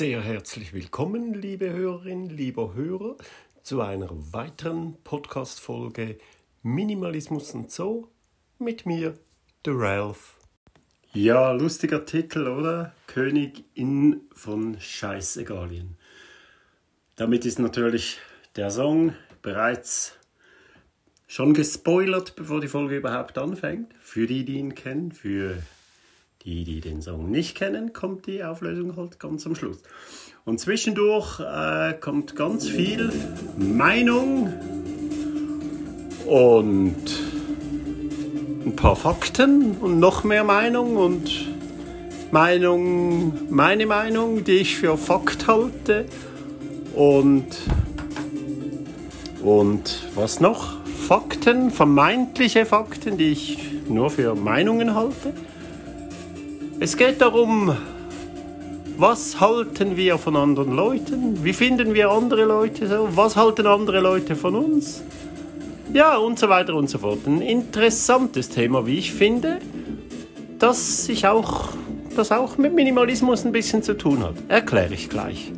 Sehr 0.00 0.22
herzlich 0.22 0.72
willkommen, 0.72 1.34
liebe 1.34 1.74
Hörerinnen, 1.74 2.30
lieber 2.30 2.72
Hörer, 2.72 3.18
zu 3.62 3.82
einer 3.82 4.08
weiteren 4.32 4.96
Podcast-Folge 5.04 6.16
Minimalismus 6.62 7.52
und 7.52 7.70
so 7.70 8.08
mit 8.58 8.86
mir, 8.86 9.18
der 9.66 9.74
Ralph. 9.74 10.38
Ja, 11.12 11.52
lustiger 11.52 12.06
Titel, 12.06 12.48
oder? 12.48 12.94
Königin 13.08 14.22
von 14.32 14.80
Scheißegalien. 14.80 15.98
Damit 17.16 17.44
ist 17.44 17.58
natürlich 17.58 18.20
der 18.56 18.70
Song 18.70 19.14
bereits 19.42 20.14
schon 21.26 21.52
gespoilert, 21.52 22.36
bevor 22.36 22.62
die 22.62 22.68
Folge 22.68 22.96
überhaupt 22.96 23.36
anfängt. 23.36 23.92
Für 24.00 24.26
die, 24.26 24.46
die 24.46 24.60
ihn 24.60 24.74
kennen, 24.74 25.12
für 25.12 25.62
die, 26.44 26.64
die 26.64 26.80
den 26.80 27.02
Song 27.02 27.30
nicht 27.30 27.56
kennen, 27.56 27.92
kommt 27.92 28.26
die 28.26 28.42
Auflösung 28.42 28.96
halt 28.96 29.18
ganz 29.18 29.46
am 29.46 29.54
Schluss. 29.54 29.82
Und 30.44 30.58
zwischendurch 30.58 31.40
äh, 31.40 31.94
kommt 31.94 32.34
ganz 32.34 32.66
viel 32.68 33.12
Meinung 33.56 34.52
und 36.26 36.96
ein 38.64 38.76
paar 38.76 38.96
Fakten 38.96 39.72
und 39.80 39.98
noch 39.98 40.24
mehr 40.24 40.44
Meinung 40.44 40.96
und 40.96 41.48
Meinung, 42.30 43.32
meine 43.50 43.86
Meinung, 43.86 44.44
die 44.44 44.58
ich 44.58 44.76
für 44.76 44.96
Fakt 44.96 45.46
halte 45.46 46.06
und 46.94 47.46
und 49.42 50.06
was 50.14 50.40
noch? 50.40 50.78
Fakten, 50.84 51.70
vermeintliche 51.70 52.66
Fakten, 52.66 53.16
die 53.16 53.32
ich 53.32 53.58
nur 53.88 54.10
für 54.10 54.34
Meinungen 54.34 54.94
halte. 54.94 55.32
Es 56.82 56.96
geht 56.96 57.20
darum, 57.20 57.76
was 58.96 59.38
halten 59.38 59.98
wir 59.98 60.16
von 60.16 60.34
anderen 60.34 60.74
Leuten? 60.74 61.44
Wie 61.44 61.52
finden 61.52 61.92
wir 61.92 62.10
andere 62.10 62.46
Leute 62.46 62.86
so? 62.86 63.06
Was 63.12 63.36
halten 63.36 63.66
andere 63.66 64.00
Leute 64.00 64.34
von 64.34 64.54
uns? 64.54 65.02
Ja, 65.92 66.16
und 66.16 66.38
so 66.38 66.48
weiter 66.48 66.72
und 66.74 66.88
so 66.88 66.96
fort. 66.96 67.26
Ein 67.26 67.42
interessantes 67.42 68.48
Thema, 68.48 68.86
wie 68.86 68.96
ich 68.96 69.12
finde, 69.12 69.58
das 70.58 71.04
sich 71.04 71.26
auch, 71.26 71.68
das 72.16 72.32
auch 72.32 72.56
mit 72.56 72.74
Minimalismus 72.74 73.44
ein 73.44 73.52
bisschen 73.52 73.82
zu 73.82 73.92
tun 73.92 74.24
hat. 74.24 74.36
Erkläre 74.48 74.94
ich 74.94 75.10
gleich. 75.10 75.52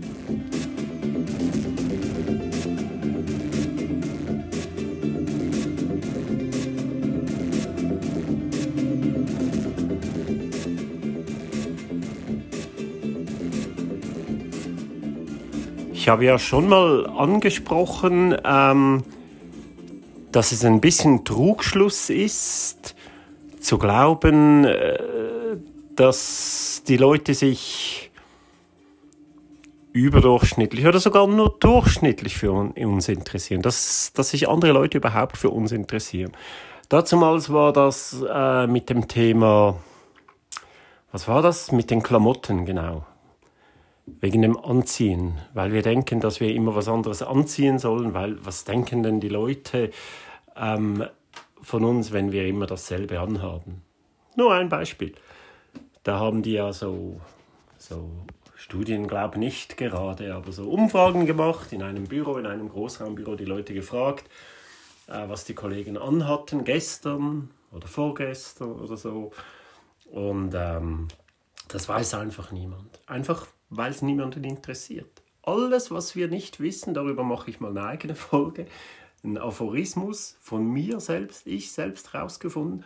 Ich 16.03 16.08
habe 16.08 16.25
ja 16.25 16.36
schon 16.36 16.69
mal 16.69 17.06
angesprochen, 17.06 18.36
ähm, 18.45 19.05
dass 20.33 20.50
es 20.50 20.64
ein 20.64 20.81
bisschen 20.81 21.25
Trugschluss 21.25 22.11
ist, 22.11 22.97
zu 23.61 23.78
glauben, 23.78 24.64
äh, 24.64 24.98
dass 25.95 26.83
die 26.89 26.97
Leute 26.97 27.34
sich 27.34 28.11
überdurchschnittlich 29.92 30.89
oder 30.89 30.98
sogar 30.98 31.28
nur 31.28 31.55
durchschnittlich 31.61 32.36
für 32.36 32.50
uns 32.50 33.08
interessieren, 33.08 33.62
dass, 33.62 34.12
dass 34.12 34.30
sich 34.30 34.48
andere 34.48 34.73
Leute 34.73 34.98
überhaupt 34.98 35.36
für 35.36 35.50
uns 35.50 35.70
interessieren. 35.70 36.33
Dazumals 36.89 37.53
war 37.53 37.73
das 37.73 38.20
äh, 38.28 38.67
mit 38.67 38.91
dem 38.91 39.06
Thema, 39.06 39.77
was 41.12 41.28
war 41.28 41.42
das? 41.42 41.70
Mit 41.70 41.92
den 41.92 42.03
Klamotten, 42.03 42.67
genau 42.67 43.06
wegen 44.06 44.42
dem 44.42 44.58
Anziehen, 44.58 45.39
weil 45.55 45.72
wir 45.72 45.83
denken, 45.83 46.20
dass 46.20 46.41
wir 46.41 46.55
immer 46.55 46.75
was 46.75 46.89
anderes 46.89 47.22
anziehen 47.22 47.78
sollen, 47.78 48.14
weil 48.14 48.45
was 48.45 48.64
denken 48.64 49.03
denn 49.03 49.20
die 49.20 49.28
Leute 49.28 49.91
ähm, 50.56 51.05
von 51.61 51.84
uns, 51.84 52.13
wenn 52.13 52.33
wir 52.33 52.46
immer 52.46 52.67
dasselbe 52.67 53.20
anhaben? 53.20 53.83
Nur 54.36 54.55
ein 54.55 54.68
Beispiel. 54.68 55.14
Da 56.02 56.18
haben 56.18 56.42
die 56.42 56.55
ja 56.55 56.73
so, 56.73 57.20
so 57.79 58.11
Studien, 58.57 59.07
glaube 59.07 59.39
nicht 59.39 59.77
gerade, 59.77 60.34
aber 60.34 60.51
so 60.51 60.69
Umfragen 60.69 61.27
gemacht 61.27 61.73
in 61.73 61.83
einem 61.83 62.05
Büro, 62.05 62.39
in 62.39 62.46
einem 62.46 62.69
Großraumbüro, 62.69 63.36
die 63.36 63.45
Leute 63.45 63.73
gefragt, 63.73 64.24
äh, 65.07 65.29
was 65.29 65.45
die 65.45 65.55
Kollegen 65.55 65.96
anhatten 65.96 66.64
gestern 66.64 67.51
oder 67.70 67.86
vorgestern 67.86 68.73
oder 68.73 68.96
so. 68.96 69.30
Und 70.11 70.55
ähm, 70.55 71.08
das 71.69 71.89
weiß 71.89 72.14
einfach 72.14 72.51
niemand. 72.51 73.01
Einfach 73.07 73.46
weil 73.77 73.90
es 73.90 74.02
niemanden 74.02 74.44
interessiert. 74.44 75.22
Alles, 75.42 75.90
was 75.90 76.14
wir 76.14 76.28
nicht 76.28 76.60
wissen, 76.60 76.94
darüber 76.94 77.24
mache 77.24 77.50
ich 77.50 77.60
mal 77.60 77.70
eine 77.70 77.84
eigene 77.84 78.14
Folge, 78.30 78.66
ein 79.24 79.38
Aphorismus 79.38 80.36
von 80.40 80.66
mir 80.66 81.00
selbst, 81.00 81.46
ich 81.46 81.72
selbst 81.72 82.14
rausgefunden. 82.14 82.84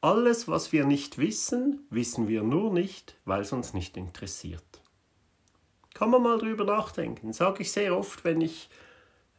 Alles, 0.00 0.48
was 0.48 0.72
wir 0.72 0.86
nicht 0.86 1.18
wissen, 1.18 1.86
wissen 1.90 2.28
wir 2.28 2.42
nur 2.42 2.72
nicht, 2.72 3.16
weil 3.24 3.42
es 3.42 3.52
uns 3.52 3.74
nicht 3.74 3.96
interessiert. 3.96 4.62
Kann 5.92 6.10
man 6.10 6.22
mal 6.22 6.38
drüber 6.38 6.64
nachdenken. 6.64 7.32
Sage 7.32 7.62
ich 7.62 7.72
sehr 7.72 7.96
oft, 7.96 8.24
wenn 8.24 8.40
ich 8.40 8.70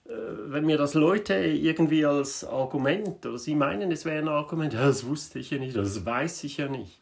äh, 0.05 0.11
wenn 0.47 0.65
mir 0.65 0.77
das 0.77 0.93
Leute 0.93 1.35
irgendwie 1.35 2.05
als 2.05 2.43
Argument 2.43 3.25
oder 3.25 3.37
sie 3.37 3.55
meinen, 3.55 3.91
es 3.91 4.05
wäre 4.05 4.19
ein 4.19 4.27
Argument, 4.27 4.73
das 4.73 5.05
wusste 5.05 5.39
ich 5.39 5.51
ja 5.51 5.57
nicht, 5.57 5.75
das 5.75 6.05
weiß 6.05 6.43
ich 6.43 6.57
ja 6.57 6.67
nicht. 6.67 6.99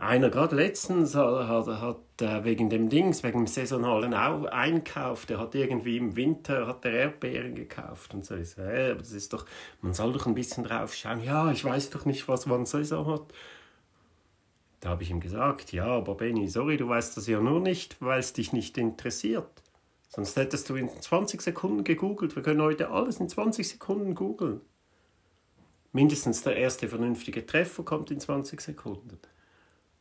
Einer 0.00 0.30
gerade 0.30 0.56
letztens 0.56 1.14
hat, 1.14 1.66
hat, 1.66 2.22
äh, 2.22 2.44
wegen 2.44 2.70
dem 2.70 2.88
Dings, 2.88 3.22
wegen 3.22 3.40
dem 3.40 3.46
saisonalen 3.46 4.14
Einkauf, 4.14 5.26
der 5.26 5.38
hat 5.38 5.54
irgendwie 5.54 5.96
im 5.96 6.16
Winter 6.16 6.66
hat 6.66 6.84
der 6.84 6.92
Erdbeeren 6.92 7.54
gekauft 7.54 8.14
und 8.14 8.24
so. 8.24 8.36
Ich 8.36 8.50
so 8.50 8.62
hey, 8.62 8.96
das 8.96 9.12
ist 9.12 9.32
doch, 9.32 9.44
man 9.80 9.94
soll 9.94 10.12
doch 10.12 10.26
ein 10.26 10.34
bisschen 10.34 10.64
drauf 10.64 10.94
schauen. 10.94 11.22
Ja, 11.22 11.50
ich 11.50 11.64
weiß 11.64 11.90
doch 11.90 12.04
nicht, 12.04 12.28
was 12.28 12.46
man 12.46 12.66
Saison 12.66 13.06
hat. 13.06 13.32
Da 14.80 14.90
habe 14.90 15.02
ich 15.02 15.10
ihm 15.10 15.20
gesagt, 15.20 15.72
ja, 15.72 15.86
aber 15.86 16.14
Benny, 16.14 16.48
sorry, 16.48 16.76
du 16.76 16.88
weißt 16.88 17.16
das 17.16 17.26
ja 17.26 17.40
nur 17.40 17.60
nicht, 17.60 18.00
weil 18.00 18.20
es 18.20 18.32
dich 18.32 18.52
nicht 18.52 18.78
interessiert. 18.78 19.62
Sonst 20.08 20.36
hättest 20.36 20.70
du 20.70 20.76
in 20.76 20.88
20 20.88 21.42
Sekunden 21.42 21.84
gegoogelt. 21.84 22.36
Wir 22.36 22.42
können 22.42 22.62
heute 22.62 22.90
alles 22.90 23.18
in 23.18 23.28
20 23.28 23.68
Sekunden 23.68 24.14
googeln. 24.14 24.60
Mindestens 25.92 26.42
der 26.42 26.56
erste 26.56 26.88
vernünftige 26.88 27.44
Treffer 27.44 27.82
kommt 27.82 28.10
in 28.10 28.20
20 28.20 28.60
Sekunden. 28.60 29.18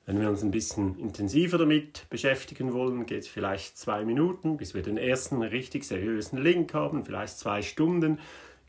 Wenn 0.07 0.21
wir 0.21 0.29
uns 0.29 0.41
ein 0.41 0.51
bisschen 0.51 0.97
intensiver 0.99 1.57
damit 1.57 2.09
beschäftigen 2.09 2.71
wollen, 2.71 3.05
geht 3.05 3.23
es 3.23 3.27
vielleicht 3.27 3.77
zwei 3.77 4.05
Minuten, 4.05 4.55
bis 4.55 4.73
wir 4.73 4.81
den 4.81 4.97
ersten 4.97 5.43
richtig 5.43 5.83
seriösen 5.83 6.41
Link 6.41 6.73
haben, 6.73 7.03
vielleicht 7.03 7.37
zwei 7.37 7.61
Stunden, 7.61 8.17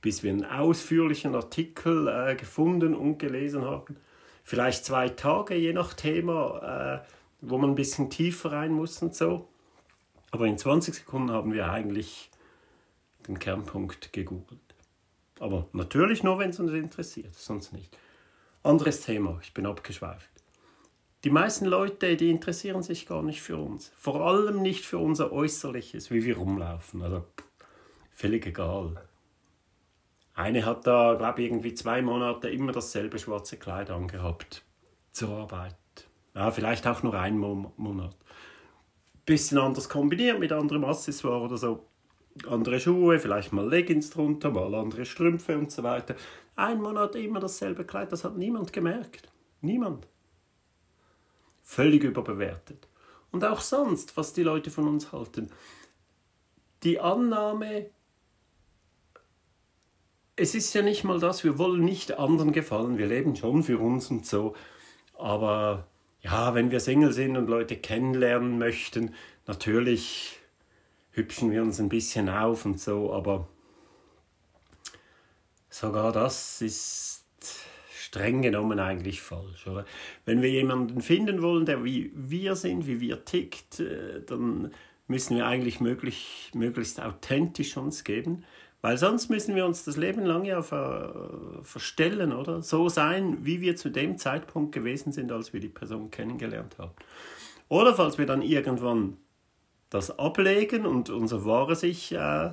bis 0.02 0.24
wir 0.24 0.32
einen 0.32 0.44
ausführlichen 0.44 1.36
Artikel 1.36 2.08
äh, 2.08 2.34
gefunden 2.34 2.92
und 2.92 3.18
gelesen 3.18 3.62
haben. 3.62 3.96
Vielleicht 4.42 4.84
zwei 4.84 5.10
Tage, 5.10 5.54
je 5.54 5.72
nach 5.72 5.94
Thema, 5.94 7.04
äh, 7.04 7.08
wo 7.40 7.56
man 7.56 7.70
ein 7.70 7.76
bisschen 7.76 8.10
tiefer 8.10 8.50
rein 8.50 8.72
muss 8.72 9.00
und 9.00 9.14
so. 9.14 9.46
Aber 10.32 10.46
in 10.46 10.58
20 10.58 10.92
Sekunden 10.92 11.30
haben 11.30 11.52
wir 11.52 11.70
eigentlich 11.70 12.32
den 13.28 13.38
Kernpunkt 13.38 14.12
gegoogelt. 14.12 14.58
Aber 15.38 15.68
natürlich 15.72 16.24
nur, 16.24 16.40
wenn 16.40 16.50
es 16.50 16.58
uns 16.58 16.72
interessiert, 16.72 17.36
sonst 17.36 17.72
nicht. 17.72 17.96
Anderes 18.64 19.02
Thema, 19.02 19.38
ich 19.40 19.54
bin 19.54 19.66
abgeschweift. 19.66 20.37
Die 21.24 21.30
meisten 21.30 21.64
Leute, 21.64 22.16
die 22.16 22.30
interessieren 22.30 22.82
sich 22.82 23.06
gar 23.06 23.22
nicht 23.22 23.42
für 23.42 23.56
uns. 23.56 23.90
Vor 23.96 24.20
allem 24.20 24.62
nicht 24.62 24.86
für 24.86 24.98
unser 24.98 25.32
Äußerliches, 25.32 26.12
wie 26.12 26.24
wir 26.24 26.36
rumlaufen. 26.36 27.02
Also 27.02 27.24
völlig 28.12 28.46
egal. 28.46 29.02
Eine 30.34 30.64
hat 30.64 30.86
da, 30.86 31.14
glaube 31.14 31.42
ich, 31.42 31.48
irgendwie 31.48 31.74
zwei 31.74 32.02
Monate 32.02 32.48
immer 32.48 32.70
dasselbe 32.70 33.18
schwarze 33.18 33.56
Kleid 33.56 33.90
angehabt. 33.90 34.64
Zur 35.10 35.30
Arbeit. 35.30 35.74
Ja, 36.36 36.52
vielleicht 36.52 36.86
auch 36.86 37.02
nur 37.02 37.14
einen 37.14 37.38
Monat. 37.38 38.16
Bisschen 39.26 39.58
anders 39.58 39.88
kombiniert 39.88 40.38
mit 40.38 40.52
anderem 40.52 40.84
Accessoire 40.84 41.42
oder 41.42 41.56
so. 41.56 41.88
Andere 42.48 42.78
Schuhe, 42.78 43.18
vielleicht 43.18 43.52
mal 43.52 43.68
Leggings 43.68 44.10
drunter, 44.10 44.52
mal 44.52 44.72
andere 44.76 45.04
Strümpfe 45.04 45.58
und 45.58 45.72
so 45.72 45.82
weiter. 45.82 46.14
Ein 46.54 46.80
Monat 46.80 47.16
immer 47.16 47.40
dasselbe 47.40 47.84
Kleid, 47.84 48.12
das 48.12 48.22
hat 48.22 48.36
niemand 48.36 48.72
gemerkt. 48.72 49.32
Niemand 49.60 50.06
völlig 51.68 52.02
überbewertet. 52.02 52.88
Und 53.30 53.44
auch 53.44 53.60
sonst, 53.60 54.16
was 54.16 54.32
die 54.32 54.42
Leute 54.42 54.70
von 54.70 54.88
uns 54.88 55.12
halten. 55.12 55.50
Die 56.82 56.98
Annahme, 56.98 57.90
es 60.34 60.54
ist 60.54 60.72
ja 60.72 60.80
nicht 60.80 61.04
mal 61.04 61.20
das, 61.20 61.44
wir 61.44 61.58
wollen 61.58 61.84
nicht 61.84 62.18
anderen 62.18 62.52
gefallen, 62.52 62.96
wir 62.96 63.06
leben 63.06 63.36
schon 63.36 63.62
für 63.62 63.78
uns 63.78 64.10
und 64.10 64.24
so, 64.24 64.56
aber 65.12 65.86
ja, 66.22 66.54
wenn 66.54 66.70
wir 66.70 66.80
Single 66.80 67.12
sind 67.12 67.36
und 67.36 67.48
Leute 67.48 67.76
kennenlernen 67.76 68.58
möchten, 68.58 69.14
natürlich 69.46 70.38
hübschen 71.10 71.50
wir 71.50 71.60
uns 71.60 71.78
ein 71.80 71.90
bisschen 71.90 72.30
auf 72.30 72.64
und 72.64 72.80
so, 72.80 73.12
aber 73.12 73.46
sogar 75.68 76.12
das 76.12 76.62
ist 76.62 77.24
streng 78.08 78.40
genommen 78.40 78.78
eigentlich 78.78 79.20
falsch. 79.20 79.66
Oder? 79.66 79.84
Wenn 80.24 80.40
wir 80.40 80.50
jemanden 80.50 81.02
finden 81.02 81.42
wollen, 81.42 81.66
der 81.66 81.84
wie 81.84 82.10
wir 82.14 82.56
sind, 82.56 82.86
wie 82.86 83.00
wir 83.00 83.24
tickt, 83.24 83.80
äh, 83.80 84.22
dann 84.26 84.72
müssen 85.08 85.36
wir 85.36 85.46
eigentlich 85.46 85.80
möglich, 85.80 86.50
möglichst 86.54 87.00
authentisch 87.00 87.76
uns 87.76 88.04
geben. 88.04 88.44
Weil 88.80 88.96
sonst 88.96 89.28
müssen 89.28 89.56
wir 89.56 89.66
uns 89.66 89.84
das 89.84 89.96
Leben 89.96 90.24
lang 90.24 90.44
ja 90.44 90.62
ver, 90.62 91.60
verstellen, 91.62 92.32
oder? 92.32 92.62
So 92.62 92.88
sein, 92.88 93.44
wie 93.44 93.60
wir 93.60 93.76
zu 93.76 93.90
dem 93.90 94.16
Zeitpunkt 94.16 94.72
gewesen 94.72 95.12
sind, 95.12 95.32
als 95.32 95.52
wir 95.52 95.60
die 95.60 95.68
Person 95.68 96.10
kennengelernt 96.10 96.78
haben. 96.78 96.92
Oder 97.68 97.94
falls 97.94 98.16
wir 98.16 98.26
dann 98.26 98.40
irgendwann 98.40 99.18
das 99.90 100.18
ablegen 100.18 100.86
und 100.86 101.10
unser 101.10 101.44
wahres 101.44 101.82
Ich 101.82 102.12
äh, 102.12 102.50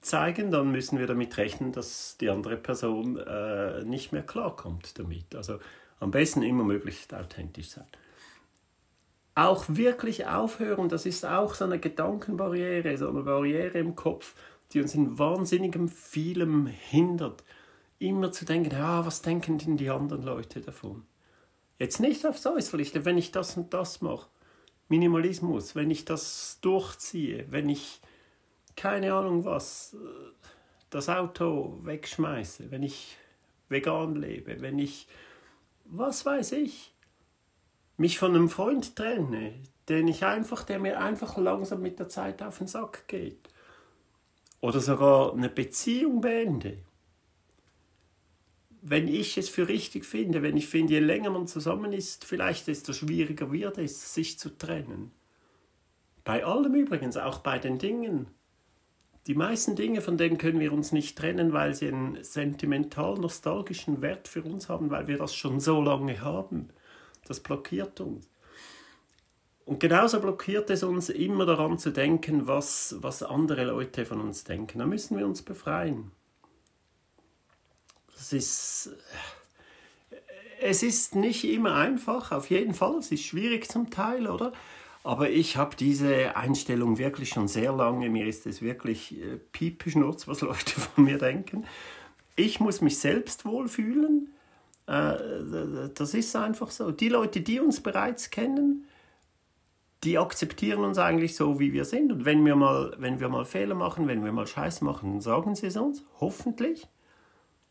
zeigen, 0.00 0.50
dann 0.50 0.70
müssen 0.70 0.98
wir 0.98 1.06
damit 1.06 1.36
rechnen, 1.36 1.72
dass 1.72 2.16
die 2.18 2.30
andere 2.30 2.56
Person 2.56 3.18
äh, 3.18 3.84
nicht 3.84 4.12
mehr 4.12 4.22
klarkommt 4.22 4.98
damit. 4.98 5.34
Also 5.34 5.58
am 6.00 6.10
besten 6.10 6.42
immer 6.42 6.64
möglichst 6.64 7.14
authentisch 7.14 7.70
sein. 7.70 7.86
Auch 9.34 9.64
wirklich 9.68 10.26
aufhören, 10.26 10.88
das 10.88 11.06
ist 11.06 11.24
auch 11.24 11.54
so 11.54 11.64
eine 11.64 11.78
Gedankenbarriere, 11.78 12.98
so 12.98 13.08
eine 13.08 13.22
Barriere 13.22 13.78
im 13.78 13.96
Kopf, 13.96 14.34
die 14.72 14.82
uns 14.82 14.94
in 14.94 15.18
wahnsinnigem 15.18 15.88
vielem 15.88 16.66
hindert. 16.66 17.44
Immer 17.98 18.32
zu 18.32 18.44
denken, 18.44 18.72
ja, 18.72 19.06
was 19.06 19.22
denken 19.22 19.58
denn 19.58 19.76
die 19.76 19.90
anderen 19.90 20.22
Leute 20.22 20.60
davon? 20.60 21.04
Jetzt 21.78 22.00
nicht 22.00 22.26
aufs 22.26 22.46
Äußerliche, 22.46 23.04
wenn 23.04 23.16
ich 23.16 23.32
das 23.32 23.56
und 23.56 23.72
das 23.72 24.02
mache. 24.02 24.28
Minimalismus, 24.88 25.74
wenn 25.74 25.90
ich 25.90 26.04
das 26.04 26.58
durchziehe, 26.60 27.46
wenn 27.48 27.68
ich 27.68 28.00
keine 28.76 29.14
Ahnung 29.14 29.44
was, 29.44 29.96
das 30.90 31.08
Auto 31.08 31.78
wegschmeiße, 31.82 32.70
wenn 32.70 32.82
ich 32.82 33.16
vegan 33.68 34.16
lebe, 34.16 34.60
wenn 34.60 34.78
ich, 34.78 35.08
was 35.84 36.24
weiß 36.26 36.52
ich, 36.52 36.94
mich 37.96 38.18
von 38.18 38.34
einem 38.34 38.48
Freund 38.48 38.96
trenne, 38.96 39.54
den 39.88 40.08
ich 40.08 40.24
einfach, 40.24 40.64
der 40.64 40.78
mir 40.78 41.00
einfach 41.00 41.36
langsam 41.36 41.82
mit 41.82 41.98
der 41.98 42.08
Zeit 42.08 42.42
auf 42.42 42.58
den 42.58 42.66
Sack 42.66 43.08
geht 43.08 43.48
oder 44.60 44.80
sogar 44.80 45.32
eine 45.32 45.48
Beziehung 45.48 46.20
beende, 46.20 46.78
wenn 48.80 49.06
ich 49.06 49.38
es 49.38 49.48
für 49.48 49.68
richtig 49.68 50.04
finde, 50.04 50.42
wenn 50.42 50.56
ich 50.56 50.66
finde, 50.66 50.94
je 50.94 51.00
länger 51.00 51.30
man 51.30 51.46
zusammen 51.46 51.92
ist, 51.92 52.24
vielleicht 52.24 52.66
desto 52.66 52.92
schwieriger 52.92 53.52
wird 53.52 53.78
es, 53.78 54.12
sich 54.14 54.38
zu 54.38 54.56
trennen. 54.56 55.12
Bei 56.24 56.44
allem 56.44 56.74
übrigens, 56.74 57.16
auch 57.16 57.38
bei 57.38 57.58
den 57.58 57.78
Dingen. 57.78 58.26
Die 59.26 59.34
meisten 59.34 59.76
Dinge, 59.76 60.00
von 60.00 60.16
denen 60.16 60.36
können 60.36 60.58
wir 60.58 60.72
uns 60.72 60.90
nicht 60.90 61.16
trennen, 61.16 61.52
weil 61.52 61.74
sie 61.74 61.88
einen 61.88 62.22
sentimental-nostalgischen 62.24 64.02
Wert 64.02 64.26
für 64.26 64.42
uns 64.42 64.68
haben, 64.68 64.90
weil 64.90 65.06
wir 65.06 65.18
das 65.18 65.34
schon 65.34 65.60
so 65.60 65.80
lange 65.80 66.20
haben. 66.20 66.70
Das 67.26 67.38
blockiert 67.38 68.00
uns. 68.00 68.28
Und 69.64 69.78
genauso 69.78 70.20
blockiert 70.20 70.70
es 70.70 70.82
uns 70.82 71.08
immer 71.08 71.46
daran 71.46 71.78
zu 71.78 71.90
denken, 71.90 72.48
was, 72.48 72.96
was 72.98 73.22
andere 73.22 73.64
Leute 73.64 74.04
von 74.04 74.20
uns 74.20 74.42
denken. 74.42 74.80
Da 74.80 74.86
müssen 74.86 75.16
wir 75.16 75.24
uns 75.24 75.42
befreien. 75.42 76.10
Das 78.12 78.32
ist, 78.32 78.90
es 80.60 80.82
ist 80.82 81.14
nicht 81.14 81.44
immer 81.44 81.76
einfach, 81.76 82.32
auf 82.32 82.50
jeden 82.50 82.74
Fall. 82.74 82.96
Es 82.98 83.12
ist 83.12 83.22
schwierig 83.22 83.68
zum 83.68 83.90
Teil, 83.90 84.26
oder? 84.26 84.52
Aber 85.04 85.30
ich 85.30 85.56
habe 85.56 85.74
diese 85.76 86.36
Einstellung 86.36 86.98
wirklich 86.98 87.30
schon 87.30 87.48
sehr 87.48 87.72
lange. 87.72 88.08
Mir 88.08 88.26
ist 88.26 88.46
es 88.46 88.62
wirklich 88.62 89.20
äh, 89.20 89.36
piepeschnurz, 89.52 90.28
was 90.28 90.40
Leute 90.42 90.80
von 90.80 91.04
mir 91.04 91.18
denken. 91.18 91.64
Ich 92.36 92.60
muss 92.60 92.80
mich 92.80 92.98
selbst 92.98 93.44
wohlfühlen. 93.44 94.32
Äh, 94.86 95.14
das 95.94 96.14
ist 96.14 96.34
einfach 96.36 96.70
so. 96.70 96.92
Die 96.92 97.08
Leute, 97.08 97.40
die 97.40 97.60
uns 97.60 97.80
bereits 97.80 98.30
kennen, 98.30 98.86
die 100.04 100.18
akzeptieren 100.18 100.84
uns 100.84 100.98
eigentlich 100.98 101.36
so, 101.36 101.60
wie 101.60 101.72
wir 101.72 101.84
sind. 101.84 102.12
Und 102.12 102.24
wenn 102.24 102.44
wir 102.44 102.56
mal, 102.56 102.94
wenn 102.98 103.20
wir 103.20 103.28
mal 103.28 103.44
Fehler 103.44 103.74
machen, 103.74 104.08
wenn 104.08 104.24
wir 104.24 104.32
mal 104.32 104.46
Scheiß 104.46 104.80
machen, 104.80 105.12
dann 105.12 105.20
sagen 105.20 105.54
sie 105.54 105.66
es 105.66 105.76
uns, 105.76 106.04
hoffentlich. 106.20 106.88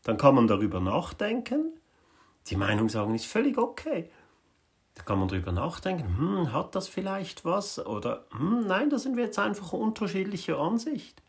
Dann 0.02 0.16
kann 0.16 0.34
man 0.34 0.46
darüber 0.46 0.80
nachdenken. 0.80 1.72
Die 2.48 2.56
Meinung 2.56 2.88
sagen 2.88 3.14
ist 3.14 3.26
völlig 3.26 3.58
okay. 3.58 4.10
Da 4.94 5.02
kann 5.04 5.18
man 5.18 5.28
darüber 5.28 5.52
nachdenken, 5.52 6.18
hm, 6.18 6.52
hat 6.52 6.74
das 6.74 6.88
vielleicht 6.88 7.44
was? 7.44 7.84
Oder 7.84 8.26
hm, 8.30 8.66
nein, 8.66 8.90
da 8.90 8.98
sind 8.98 9.16
wir 9.16 9.24
jetzt 9.24 9.38
einfach 9.38 9.72
unterschiedlicher 9.72 10.58
Ansicht. 10.58 11.22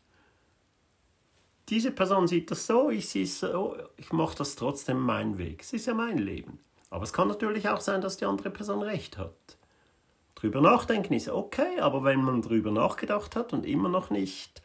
Diese 1.69 1.91
Person 1.91 2.27
sieht 2.27 2.51
das 2.51 2.67
so, 2.67 2.89
ich 2.89 3.07
sehe 3.07 3.23
es 3.23 3.39
so, 3.39 3.77
ich 3.95 4.11
mache 4.11 4.37
das 4.37 4.55
trotzdem 4.55 4.99
meinen 4.99 5.37
Weg. 5.37 5.61
Es 5.61 5.71
ist 5.71 5.85
ja 5.85 5.93
mein 5.93 6.17
Leben. 6.17 6.59
Aber 6.89 7.03
es 7.03 7.13
kann 7.13 7.29
natürlich 7.29 7.69
auch 7.69 7.79
sein, 7.79 8.01
dass 8.01 8.17
die 8.17 8.25
andere 8.25 8.49
Person 8.49 8.81
recht 8.81 9.17
hat. 9.17 9.57
Drüber 10.35 10.59
nachdenken 10.59 11.13
ist 11.13 11.29
okay, 11.29 11.79
aber 11.79 12.03
wenn 12.03 12.21
man 12.21 12.41
drüber 12.41 12.69
nachgedacht 12.69 13.35
hat 13.35 13.53
und 13.53 13.65
immer 13.65 13.87
noch 13.87 14.09
nicht 14.09 14.61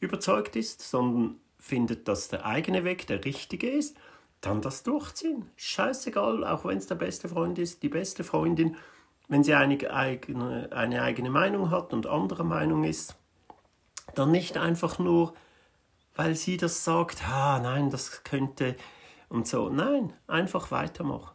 überzeugt 0.00 0.54
ist, 0.54 0.82
sondern 0.82 1.40
findet, 1.58 2.08
dass 2.08 2.28
der 2.28 2.44
eigene 2.44 2.84
Weg 2.84 3.06
der 3.06 3.24
richtige 3.24 3.70
ist, 3.70 3.96
dann 4.46 4.60
das 4.60 4.82
durchziehen. 4.82 5.50
Scheißegal, 5.56 6.44
auch 6.44 6.64
wenn 6.64 6.78
es 6.78 6.86
der 6.86 6.94
beste 6.96 7.28
Freund 7.28 7.58
ist, 7.58 7.82
die 7.82 7.88
beste 7.88 8.24
Freundin, 8.24 8.76
wenn 9.28 9.42
sie 9.42 9.54
eine 9.54 9.90
eigene, 9.90 10.70
eine 10.72 11.02
eigene 11.02 11.30
Meinung 11.30 11.70
hat 11.70 11.92
und 11.92 12.06
anderer 12.06 12.44
Meinung 12.44 12.84
ist, 12.84 13.16
dann 14.14 14.30
nicht 14.30 14.56
einfach 14.56 14.98
nur, 14.98 15.34
weil 16.14 16.34
sie 16.34 16.56
das 16.56 16.84
sagt, 16.84 17.26
ah 17.28 17.58
nein, 17.58 17.90
das 17.90 18.22
könnte 18.22 18.76
und 19.28 19.48
so. 19.48 19.68
Nein, 19.68 20.12
einfach 20.26 20.70
weitermachen. 20.70 21.34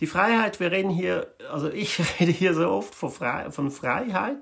Die 0.00 0.06
Freiheit, 0.06 0.58
wir 0.58 0.72
reden 0.72 0.90
hier, 0.90 1.32
also 1.50 1.70
ich 1.70 1.98
rede 2.20 2.32
hier 2.32 2.54
so 2.54 2.68
oft 2.68 2.94
von, 2.94 3.10
Freiheit. 3.10 4.38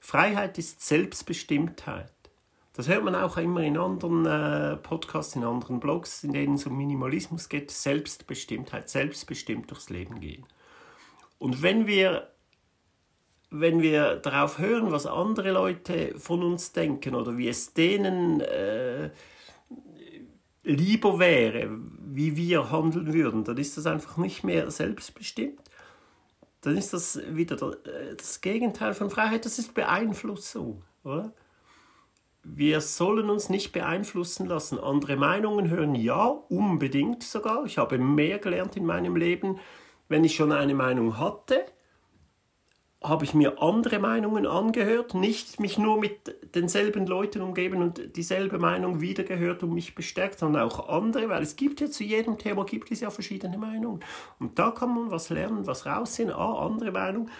Freiheit 0.00 0.58
ist 0.58 0.86
Selbstbestimmtheit. 0.86 2.12
Das 2.80 2.88
hört 2.88 3.04
man 3.04 3.14
auch 3.14 3.36
immer 3.36 3.60
in 3.60 3.76
anderen 3.76 4.24
äh, 4.24 4.74
Podcasts, 4.78 5.36
in 5.36 5.44
anderen 5.44 5.80
Blogs, 5.80 6.24
in 6.24 6.32
denen 6.32 6.54
es 6.54 6.64
um 6.64 6.78
Minimalismus 6.78 7.50
geht. 7.50 7.70
Selbstbestimmtheit, 7.70 8.88
selbstbestimmt 8.88 9.70
durchs 9.70 9.90
Leben 9.90 10.18
gehen. 10.18 10.46
Und 11.38 11.60
wenn 11.60 11.86
wir, 11.86 12.32
wenn 13.50 13.82
wir 13.82 14.16
darauf 14.16 14.56
hören, 14.56 14.92
was 14.92 15.04
andere 15.04 15.50
Leute 15.50 16.18
von 16.18 16.42
uns 16.42 16.72
denken 16.72 17.14
oder 17.14 17.36
wie 17.36 17.48
es 17.48 17.74
denen 17.74 18.40
äh, 18.40 19.10
lieber 20.62 21.18
wäre, 21.18 21.68
wie 21.98 22.34
wir 22.34 22.70
handeln 22.70 23.12
würden, 23.12 23.44
dann 23.44 23.58
ist 23.58 23.76
das 23.76 23.84
einfach 23.84 24.16
nicht 24.16 24.42
mehr 24.42 24.70
selbstbestimmt. 24.70 25.60
Dann 26.62 26.78
ist 26.78 26.94
das 26.94 27.20
wieder 27.28 27.74
äh, 27.84 28.16
das 28.16 28.40
Gegenteil 28.40 28.94
von 28.94 29.10
Freiheit, 29.10 29.44
das 29.44 29.58
ist 29.58 29.74
Beeinflussung. 29.74 30.82
Oder? 31.04 31.34
Wir 32.42 32.80
sollen 32.80 33.28
uns 33.28 33.50
nicht 33.50 33.72
beeinflussen 33.72 34.46
lassen. 34.46 34.78
Andere 34.78 35.16
Meinungen 35.16 35.68
hören, 35.68 35.94
ja, 35.94 36.26
unbedingt 36.26 37.22
sogar. 37.22 37.64
Ich 37.66 37.78
habe 37.78 37.98
mehr 37.98 38.38
gelernt 38.38 38.76
in 38.76 38.86
meinem 38.86 39.16
Leben, 39.16 39.58
wenn 40.08 40.24
ich 40.24 40.34
schon 40.34 40.50
eine 40.50 40.74
Meinung 40.74 41.18
hatte, 41.18 41.64
habe 43.02 43.24
ich 43.24 43.32
mir 43.32 43.62
andere 43.62 43.98
Meinungen 43.98 44.46
angehört, 44.46 45.14
nicht 45.14 45.58
mich 45.58 45.78
nur 45.78 45.98
mit 45.98 46.54
denselben 46.54 47.06
Leuten 47.06 47.40
umgeben 47.40 47.80
und 47.80 48.16
dieselbe 48.16 48.58
Meinung 48.58 49.00
wiedergehört 49.00 49.62
und 49.62 49.72
mich 49.72 49.94
bestärkt, 49.94 50.38
sondern 50.38 50.62
auch 50.62 50.88
andere, 50.90 51.30
weil 51.30 51.42
es 51.42 51.56
gibt 51.56 51.80
ja 51.80 51.90
zu 51.90 52.04
jedem 52.04 52.36
Thema 52.36 52.64
gibt 52.64 52.90
es 52.90 53.00
ja 53.00 53.10
verschiedene 53.10 53.56
Meinungen. 53.56 54.00
Und 54.38 54.58
da 54.58 54.70
kann 54.70 54.94
man 54.94 55.10
was 55.10 55.30
lernen, 55.30 55.66
was 55.66 55.86
raussehen, 55.86 56.30
ah, 56.30 56.66
andere 56.66 56.92
Meinung. 56.92 57.30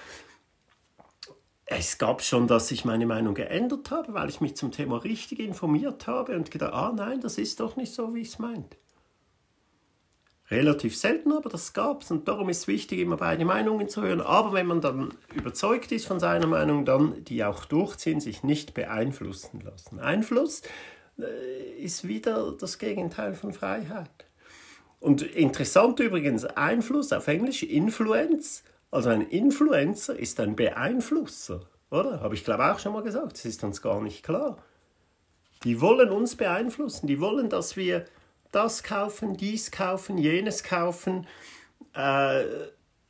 Es 1.81 1.97
gab 1.97 2.21
schon, 2.21 2.47
dass 2.47 2.71
ich 2.73 2.85
meine 2.85 3.07
Meinung 3.07 3.33
geändert 3.33 3.91
habe, 3.91 4.13
weil 4.13 4.29
ich 4.29 4.43
mich 4.43 4.55
zum 4.55 4.71
Thema 4.71 4.99
richtig 4.99 5.39
informiert 5.39 6.07
habe 6.07 6.37
und 6.37 6.51
gedacht, 6.51 6.75
ah 6.75 6.93
nein, 6.95 7.23
das 7.23 7.39
ist 7.39 7.59
doch 7.59 7.77
nicht 7.77 7.95
so, 7.95 8.15
wie 8.15 8.21
ich 8.21 8.29
es 8.29 8.39
meinte. 8.39 8.77
Relativ 10.51 10.95
selten, 10.95 11.33
aber 11.33 11.49
das 11.49 11.73
gab 11.73 12.03
es 12.03 12.11
und 12.11 12.29
darum 12.29 12.51
ist 12.51 12.59
es 12.59 12.69
wichtig, 12.69 12.99
immer 12.99 13.17
beide 13.17 13.47
Meinungen 13.47 13.89
zu 13.89 14.03
hören. 14.03 14.21
Aber 14.21 14.53
wenn 14.53 14.67
man 14.67 14.83
dann 14.83 15.15
überzeugt 15.35 15.91
ist 15.91 16.07
von 16.07 16.21
seiner 16.21 16.47
Meinung, 16.47 16.85
dann 16.85 17.25
die 17.25 17.43
auch 17.45 17.65
durchziehen, 17.65 18.21
sich 18.21 18.43
nicht 18.43 18.75
beeinflussen 18.75 19.63
lassen. 19.63 20.01
Einfluss 20.01 20.61
äh, 21.19 21.83
ist 21.83 22.07
wieder 22.07 22.53
das 22.61 22.77
Gegenteil 22.77 23.33
von 23.33 23.55
Freiheit. 23.55 24.27
Und 24.99 25.23
interessant 25.23 25.99
übrigens, 25.99 26.45
Einfluss 26.45 27.11
auf 27.15 27.27
Englisch, 27.27 27.63
Influence. 27.63 28.65
Also 28.91 29.11
ein 29.11 29.23
Influencer 29.23 30.19
ist 30.19 30.41
ein 30.41 30.57
Beeinflusser, 30.57 31.63
oder? 31.91 32.21
Habe 32.21 32.35
ich 32.35 32.45
glaube 32.45 32.71
auch 32.73 32.79
schon 32.79 32.93
mal 32.93 33.03
gesagt, 33.03 33.35
das 33.35 33.45
ist 33.45 33.63
uns 33.63 33.83
gar 33.83 34.01
nicht 34.01 34.23
klar. 34.25 34.59
Die 35.65 35.81
wollen 35.81 36.11
uns 36.11 36.37
beeinflussen, 36.37 37.07
die 37.07 37.21
wollen, 37.21 37.49
dass 37.51 37.77
wir 37.77 38.07
das 38.51 38.83
kaufen, 38.83 39.37
dies 39.37 39.71
kaufen, 39.71 40.19
jenes 40.19 40.65
kaufen. 40.65 41.27
Äh, 41.95 42.45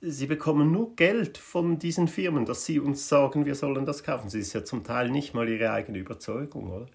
sie 0.01 0.27
bekommen 0.27 0.73
nur 0.73 0.95
Geld 0.97 1.39
von 1.39 1.79
diesen 1.79 2.09
Firmen, 2.09 2.45
dass 2.45 2.65
sie 2.67 2.81
uns 2.81 3.09
sagen, 3.09 3.47
wir 3.47 3.55
sollen 3.55 3.87
das 3.87 4.03
kaufen. 4.03 4.27
Das 4.27 4.35
ist 4.35 4.53
ja 4.53 4.65
zum 4.65 4.85
Teil 4.85 5.11
nicht 5.11 5.35
mal 5.35 5.49
ihre 5.49 5.71
eigene 5.73 5.99
Überzeugung, 5.99 6.71
oder? 6.71 6.87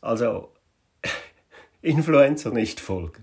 Also, 0.00 0.52
Influencer 1.82 2.50
nicht 2.50 2.80
folgen. 2.80 3.22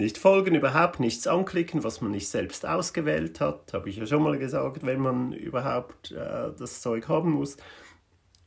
Nicht 0.00 0.16
folgen, 0.16 0.54
überhaupt 0.54 0.98
nichts 0.98 1.26
anklicken, 1.26 1.84
was 1.84 2.00
man 2.00 2.12
nicht 2.12 2.26
selbst 2.26 2.64
ausgewählt 2.64 3.38
hat. 3.38 3.74
Habe 3.74 3.90
ich 3.90 3.96
ja 3.96 4.06
schon 4.06 4.22
mal 4.22 4.38
gesagt, 4.38 4.86
wenn 4.86 4.98
man 4.98 5.34
überhaupt 5.34 6.12
äh, 6.12 6.52
das 6.58 6.80
Zeug 6.80 7.06
haben 7.08 7.32
muss. 7.32 7.58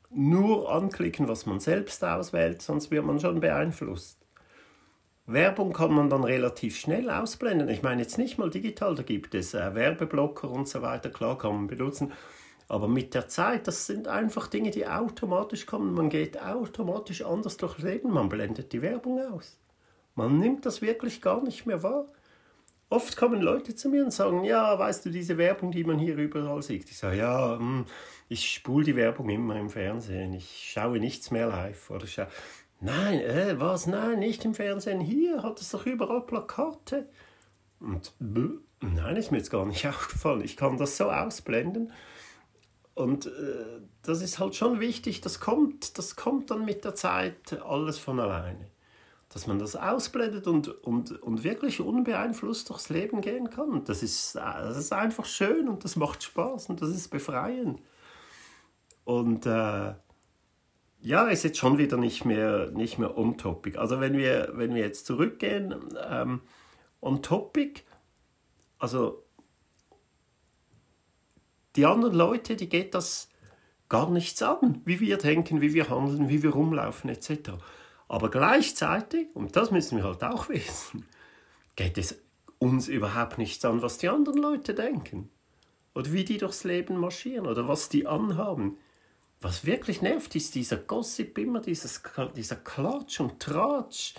Nur 0.10 0.72
anklicken, 0.72 1.28
was 1.28 1.46
man 1.46 1.60
selbst 1.60 2.04
auswählt, 2.04 2.64
sonst 2.64 2.90
wird 2.90 3.06
man 3.06 3.20
schon 3.20 3.40
beeinflusst. 3.40 4.18
Werbung 5.28 5.74
kann 5.74 5.94
man 5.94 6.10
dann 6.10 6.24
relativ 6.24 6.76
schnell 6.76 7.12
ausblenden. 7.12 7.70
Ich 7.70 7.84
meine 7.84 8.02
jetzt 8.02 8.18
nicht 8.18 8.40
mal 8.40 8.50
digital, 8.50 8.96
da 8.96 9.04
gibt 9.04 9.36
es 9.36 9.54
äh, 9.54 9.76
Werbeblocker 9.76 10.50
und 10.50 10.68
so 10.68 10.82
weiter, 10.82 11.12
klar 11.12 11.38
kann 11.38 11.54
man 11.54 11.68
benutzen. 11.68 12.14
Aber 12.68 12.88
mit 12.88 13.14
der 13.14 13.28
Zeit, 13.28 13.68
das 13.68 13.86
sind 13.86 14.08
einfach 14.08 14.48
Dinge, 14.48 14.72
die 14.72 14.88
automatisch 14.88 15.68
kommen. 15.68 15.94
Man 15.94 16.10
geht 16.10 16.42
automatisch 16.42 17.24
anders 17.24 17.58
durchs 17.58 17.84
Leben, 17.84 18.10
man 18.12 18.28
blendet 18.28 18.74
die 18.74 18.82
Werbung 18.82 19.22
aus. 19.32 19.60
Man 20.16 20.40
nimmt 20.40 20.66
das 20.66 20.82
wirklich 20.82 21.22
gar 21.22 21.42
nicht 21.44 21.66
mehr 21.66 21.84
wahr. 21.84 22.06
Oft 22.90 23.18
kommen 23.18 23.42
Leute 23.42 23.74
zu 23.74 23.90
mir 23.90 24.04
und 24.04 24.12
sagen, 24.12 24.44
ja, 24.44 24.78
weißt 24.78 25.06
du, 25.06 25.10
diese 25.10 25.38
Werbung, 25.40 25.72
die 25.72 25.84
man 25.84 25.98
hier 25.98 26.16
überall 26.16 26.62
sieht. 26.62 26.90
Ich 26.92 26.98
sage, 26.98 27.18
ja, 27.18 27.58
hm, 27.58 27.86
ich 28.30 28.52
spule 28.52 28.86
die 28.86 28.96
Werbung 28.96 29.30
immer 29.30 29.56
im 29.56 29.72
Fernsehen. 29.72 30.34
Ich 30.34 30.70
schaue 30.72 31.00
nichts 31.00 31.32
mehr 31.32 31.48
live. 31.48 31.90
Oder 31.90 32.06
schaue. 32.06 32.28
Nein, 32.82 33.20
äh, 33.22 33.60
was? 33.60 33.88
Nein, 33.88 34.20
nicht 34.20 34.46
im 34.46 34.54
Fernsehen. 34.54 35.00
Hier 35.00 35.42
hat 35.42 35.60
es 35.60 35.72
doch 35.72 35.88
überall 35.88 36.22
Plakate. 36.22 37.10
Und 37.80 38.14
nein, 38.20 39.16
ist 39.16 39.32
mir 39.32 39.38
jetzt 39.38 39.50
gar 39.50 39.66
nicht 39.66 39.88
aufgefallen. 39.88 40.44
Ich 40.44 40.56
kann 40.56 40.78
das 40.78 40.98
so 40.98 41.10
ausblenden. 41.10 41.92
Und 42.94 43.26
äh, 43.26 43.82
das 44.04 44.22
ist 44.22 44.38
halt 44.38 44.56
schon 44.56 44.80
wichtig. 44.80 45.22
Das 45.22 45.40
kommt, 45.40 45.98
das 45.98 46.16
kommt 46.16 46.52
dann 46.52 46.66
mit 46.66 46.86
der 46.86 46.94
Zeit 46.94 47.60
alles 47.64 47.98
von 47.98 48.20
alleine. 48.20 48.68
Dass 49.34 49.48
man 49.48 49.58
das 49.58 49.76
ausblendet 49.76 50.46
und, 50.46 50.68
und, 50.84 51.12
und 51.24 51.44
wirklich 51.44 51.82
unbeeinflusst 51.82 52.70
durchs 52.70 52.90
Leben 52.90 53.22
gehen 53.22 53.50
kann. 53.50 53.84
Das 53.86 54.04
ist, 54.04 54.36
das 54.36 54.78
ist 54.78 54.94
einfach 54.94 55.26
schön 55.26 55.68
und 55.68 55.84
das 55.84 55.96
macht 55.96 56.22
Spaß 56.22 56.70
und 56.70 56.82
das 56.82 56.90
ist 56.90 57.10
befreiend. 57.10 57.82
Und 59.06 59.46
äh, 59.46 59.96
ja, 61.02 61.28
ist 61.28 61.44
jetzt 61.44 61.58
schon 61.58 61.78
wieder 61.78 61.98
nicht 61.98 62.26
mehr, 62.26 62.72
nicht 62.72 63.00
mehr 63.00 63.18
on 63.18 63.38
topic. 63.38 63.78
Also 63.78 64.00
wenn 64.00 64.18
wir, 64.18 64.52
wenn 64.54 64.74
wir 64.74 64.82
jetzt 64.82 65.06
zurückgehen, 65.06 65.76
ähm, 66.10 66.42
on 67.02 67.22
topic, 67.22 67.84
also 68.78 69.24
die 71.76 71.86
anderen 71.86 72.16
Leute, 72.16 72.56
die 72.56 72.70
geht 72.70 72.94
das 72.94 73.30
gar 73.90 74.10
nichts 74.10 74.42
an, 74.42 74.82
wie 74.86 75.00
wir 75.00 75.18
denken, 75.18 75.60
wie 75.62 75.74
wir 75.74 75.90
handeln, 75.90 76.30
wie 76.30 76.44
wir 76.44 76.52
rumlaufen 76.52 77.10
etc. 77.10 77.52
Aber 78.08 78.30
gleichzeitig, 78.30 79.28
und 79.34 79.56
das 79.56 79.72
müssen 79.72 79.98
wir 79.98 80.04
halt 80.04 80.24
auch 80.24 80.50
wissen, 80.50 81.06
geht 81.76 81.98
es 81.98 82.22
uns 82.60 82.88
überhaupt 82.88 83.38
nichts 83.38 83.66
an, 83.66 83.82
was 83.82 83.98
die 83.98 84.10
anderen 84.10 84.42
Leute 84.42 84.74
denken. 84.74 85.30
Oder 85.96 86.12
wie 86.12 86.24
die 86.24 86.38
durchs 86.38 86.64
Leben 86.64 86.98
marschieren 86.98 87.46
oder 87.46 87.68
was 87.68 87.90
die 87.90 88.08
anhaben. 88.08 88.78
Was 89.42 89.66
wirklich 89.66 90.02
nervt, 90.02 90.36
ist 90.36 90.56
dieser 90.56 90.78
Gossip 90.78 91.38
immer, 91.38 91.60
dieses, 91.60 92.02
dieser 92.36 92.56
Klatsch 92.56 93.20
und 93.20 93.40
Tratsch. 93.40 94.16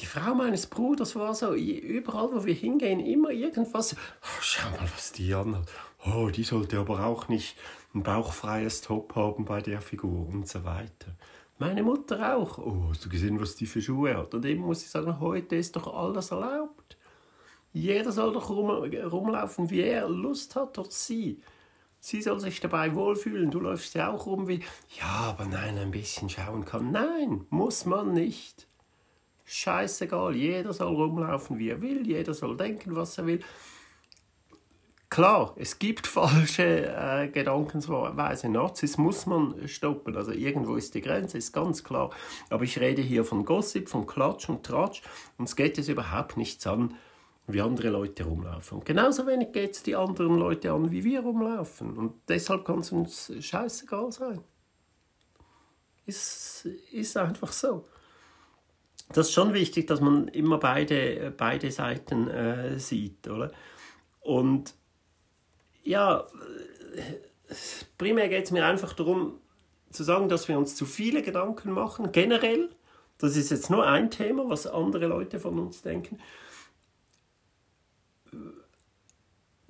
Die 0.00 0.06
Frau 0.06 0.34
meines 0.34 0.66
Bruders 0.66 1.14
war 1.14 1.34
so, 1.34 1.54
überall 1.54 2.32
wo 2.32 2.44
wir 2.44 2.52
hingehen, 2.52 3.00
immer 3.00 3.30
irgendwas. 3.30 3.94
Oh, 3.94 4.40
schau 4.40 4.68
mal, 4.70 4.90
was 4.94 5.12
die 5.12 5.32
anhat. 5.32 5.70
Oh, 6.04 6.28
die 6.28 6.42
sollte 6.42 6.78
aber 6.78 7.06
auch 7.06 7.28
nicht 7.28 7.56
ein 7.94 8.02
bauchfreies 8.02 8.82
Top 8.82 9.14
haben 9.14 9.44
bei 9.44 9.60
der 9.60 9.80
Figur 9.80 10.28
und 10.28 10.48
so 10.48 10.64
weiter. 10.64 11.16
Meine 11.60 11.82
Mutter 11.82 12.36
auch. 12.36 12.56
Oh, 12.56 12.86
hast 12.88 13.04
du 13.04 13.10
gesehen, 13.10 13.38
was 13.38 13.54
die 13.54 13.66
für 13.66 13.82
Schuhe 13.82 14.16
hat? 14.16 14.32
Und 14.32 14.46
eben 14.46 14.62
muss 14.62 14.82
ich 14.82 14.88
sagen, 14.88 15.20
heute 15.20 15.56
ist 15.56 15.76
doch 15.76 15.92
alles 15.92 16.30
erlaubt. 16.30 16.96
Jeder 17.74 18.12
soll 18.12 18.32
doch 18.32 18.48
rum, 18.48 18.70
rumlaufen, 18.70 19.68
wie 19.68 19.82
er 19.82 20.08
Lust 20.08 20.56
hat 20.56 20.78
oder 20.78 20.90
sie. 20.90 21.42
Sie 21.98 22.22
soll 22.22 22.40
sich 22.40 22.60
dabei 22.60 22.94
wohlfühlen. 22.94 23.50
Du 23.50 23.60
läufst 23.60 23.94
ja 23.94 24.10
auch 24.10 24.24
rum 24.24 24.48
wie, 24.48 24.60
ja, 24.98 25.04
aber 25.04 25.44
nein, 25.44 25.76
ein 25.76 25.90
bisschen 25.90 26.30
schauen 26.30 26.64
kann. 26.64 26.92
Nein, 26.92 27.44
muss 27.50 27.84
man 27.84 28.14
nicht. 28.14 28.66
Scheißegal, 29.44 30.34
jeder 30.34 30.72
soll 30.72 30.94
rumlaufen, 30.94 31.58
wie 31.58 31.68
er 31.68 31.82
will, 31.82 32.06
jeder 32.06 32.32
soll 32.32 32.56
denken, 32.56 32.96
was 32.96 33.18
er 33.18 33.26
will. 33.26 33.40
Klar, 35.10 35.54
es 35.56 35.80
gibt 35.80 36.06
falsche 36.06 36.86
äh, 36.86 37.28
Gedankensweise. 37.28 38.48
Nazis 38.48 38.96
muss 38.96 39.26
man 39.26 39.66
stoppen. 39.66 40.16
Also 40.16 40.30
irgendwo 40.30 40.76
ist 40.76 40.94
die 40.94 41.00
Grenze, 41.00 41.36
ist 41.36 41.52
ganz 41.52 41.82
klar. 41.82 42.10
Aber 42.48 42.62
ich 42.62 42.78
rede 42.78 43.02
hier 43.02 43.24
von 43.24 43.44
Gossip, 43.44 43.88
von 43.88 44.06
Klatsch 44.06 44.48
und 44.48 44.64
Tratsch. 44.64 45.02
Uns 45.36 45.56
geht 45.56 45.78
es 45.78 45.88
überhaupt 45.88 46.36
nichts 46.36 46.64
an, 46.68 46.94
wie 47.48 47.60
andere 47.60 47.88
Leute 47.88 48.22
rumlaufen. 48.22 48.78
Und 48.78 48.84
genauso 48.84 49.26
wenig 49.26 49.50
geht 49.50 49.72
es 49.72 49.82
die 49.82 49.96
anderen 49.96 50.38
Leute 50.38 50.70
an, 50.70 50.92
wie 50.92 51.02
wir 51.02 51.22
rumlaufen. 51.22 51.98
Und 51.98 52.14
deshalb 52.28 52.64
kann 52.64 52.78
es 52.78 52.92
uns 52.92 53.32
scheißegal 53.40 54.12
sein. 54.12 54.44
Ist, 56.06 56.68
ist 56.92 57.16
einfach 57.16 57.50
so. 57.50 57.84
Das 59.12 59.26
ist 59.26 59.32
schon 59.32 59.54
wichtig, 59.54 59.88
dass 59.88 60.00
man 60.00 60.28
immer 60.28 60.58
beide, 60.58 61.34
beide 61.36 61.72
Seiten 61.72 62.28
äh, 62.28 62.78
sieht, 62.78 63.26
oder? 63.26 63.50
Und 64.20 64.74
ja, 65.82 66.26
primär 67.98 68.28
geht 68.28 68.44
es 68.44 68.50
mir 68.50 68.64
einfach 68.64 68.92
darum, 68.92 69.40
zu 69.90 70.04
sagen, 70.04 70.28
dass 70.28 70.48
wir 70.48 70.56
uns 70.56 70.76
zu 70.76 70.86
viele 70.86 71.22
Gedanken 71.22 71.72
machen, 71.72 72.12
generell. 72.12 72.70
Das 73.18 73.36
ist 73.36 73.50
jetzt 73.50 73.70
nur 73.70 73.86
ein 73.86 74.10
Thema, 74.10 74.48
was 74.48 74.66
andere 74.66 75.06
Leute 75.06 75.40
von 75.40 75.58
uns 75.58 75.82
denken. 75.82 76.18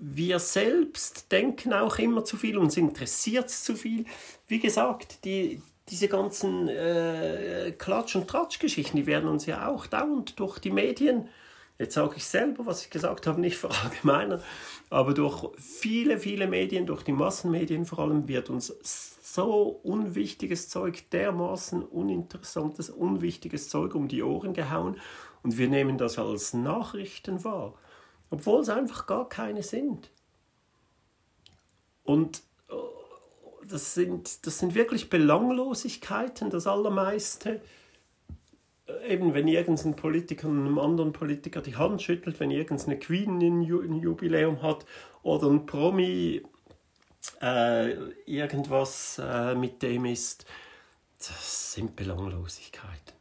wir 0.00 0.38
selbst 0.38 1.30
denken 1.30 1.74
auch 1.74 1.98
immer 1.98 2.24
zu 2.24 2.38
viel, 2.38 2.56
uns 2.56 2.76
interessiert 2.76 3.46
es 3.46 3.62
zu 3.62 3.76
viel. 3.76 4.06
Wie 4.48 4.58
gesagt, 4.58 5.24
die, 5.24 5.62
diese 5.88 6.08
ganzen 6.08 6.68
äh, 6.68 7.74
Klatsch- 7.78 8.16
und 8.16 8.26
Tratsch-Geschichten, 8.26 8.96
die 8.96 9.06
werden 9.06 9.28
uns 9.28 9.44
ja 9.44 9.68
auch 9.68 9.86
dauernd 9.86 10.40
durch 10.40 10.58
die 10.58 10.70
Medien, 10.70 11.28
jetzt 11.78 11.94
sage 11.94 12.14
ich 12.16 12.24
selber, 12.24 12.64
was 12.64 12.82
ich 12.82 12.90
gesagt 12.90 13.26
habe, 13.26 13.42
nicht 13.42 13.56
verallgemeinern, 13.58 14.42
aber 14.90 15.14
durch 15.14 15.48
viele, 15.56 16.18
viele 16.18 16.46
Medien, 16.46 16.84
durch 16.84 17.02
die 17.02 17.12
Massenmedien 17.12 17.86
vor 17.86 18.00
allem, 18.00 18.28
wird 18.28 18.50
uns 18.50 18.74
so 19.22 19.80
unwichtiges 19.82 20.68
Zeug, 20.68 21.08
dermaßen 21.10 21.82
uninteressantes, 21.82 22.90
unwichtiges 22.90 23.68
Zeug 23.68 23.94
um 23.94 24.08
die 24.08 24.22
Ohren 24.22 24.52
gehauen 24.52 24.96
und 25.42 25.56
wir 25.56 25.68
nehmen 25.68 25.96
das 25.96 26.18
als 26.18 26.52
Nachrichten 26.52 27.44
wahr 27.44 27.74
obwohl 28.30 28.60
es 28.60 28.68
einfach 28.68 29.06
gar 29.06 29.28
keine 29.28 29.62
sind. 29.62 30.10
Und 32.04 32.42
oh, 32.68 32.88
das 33.68 33.94
sind, 33.94 34.46
das 34.46 34.58
sind 34.58 34.74
wirklich 34.74 35.10
Belanglosigkeiten, 35.10 36.50
das 36.50 36.66
Allermeiste. 36.66 37.60
Eben, 39.06 39.34
wenn 39.34 39.48
irgendein 39.48 39.96
Politiker 39.96 40.48
einem 40.48 40.78
anderen 40.78 41.12
Politiker 41.12 41.60
die 41.60 41.76
Hand 41.76 42.02
schüttelt, 42.02 42.40
wenn 42.40 42.50
irgendeine 42.50 42.98
Queen 42.98 43.40
ein 43.40 43.62
Jubiläum 43.62 44.62
hat 44.62 44.86
oder 45.22 45.48
ein 45.48 45.66
Promi 45.66 46.42
äh, 47.42 47.92
irgendwas 48.26 49.20
äh, 49.22 49.54
mit 49.54 49.82
dem 49.82 50.04
ist, 50.04 50.46
das 51.18 51.74
sind 51.74 51.96
Belanglosigkeiten. 51.96 53.20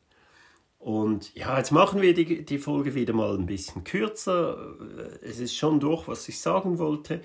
Und 0.80 1.36
ja, 1.36 1.58
jetzt 1.58 1.72
machen 1.72 2.02
wir 2.02 2.14
die, 2.14 2.46
die 2.46 2.58
Folge 2.58 2.96
wieder 2.96 3.14
mal 3.14 3.36
ein 3.36 3.46
bisschen 3.46 3.84
kürzer. 3.84 4.78
Es 5.22 5.40
ist 5.40 5.56
schon 5.56 5.82
durch, 5.82 6.08
was 6.08 6.28
ich 6.30 6.40
sagen 6.40 6.80
wollte. 6.80 7.22